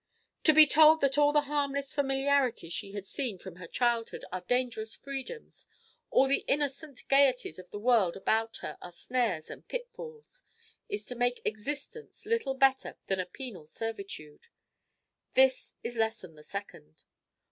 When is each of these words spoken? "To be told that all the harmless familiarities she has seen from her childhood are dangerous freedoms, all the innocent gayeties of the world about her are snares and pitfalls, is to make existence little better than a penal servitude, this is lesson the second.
"To 0.45 0.53
be 0.53 0.65
told 0.65 0.99
that 1.01 1.19
all 1.19 1.31
the 1.31 1.41
harmless 1.41 1.93
familiarities 1.93 2.73
she 2.73 2.93
has 2.93 3.07
seen 3.07 3.37
from 3.37 3.57
her 3.57 3.67
childhood 3.67 4.25
are 4.31 4.41
dangerous 4.41 4.95
freedoms, 4.95 5.67
all 6.09 6.27
the 6.27 6.43
innocent 6.47 7.07
gayeties 7.07 7.59
of 7.59 7.69
the 7.69 7.77
world 7.77 8.15
about 8.17 8.57
her 8.63 8.79
are 8.81 8.91
snares 8.91 9.51
and 9.51 9.67
pitfalls, 9.67 10.41
is 10.89 11.05
to 11.05 11.13
make 11.13 11.39
existence 11.45 12.25
little 12.25 12.55
better 12.55 12.97
than 13.05 13.19
a 13.19 13.27
penal 13.27 13.67
servitude, 13.67 14.47
this 15.35 15.75
is 15.83 15.97
lesson 15.97 16.33
the 16.33 16.41
second. 16.43 17.03